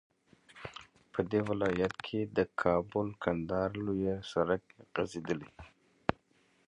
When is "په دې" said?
1.11-1.39